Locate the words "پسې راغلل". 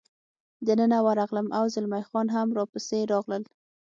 2.71-3.43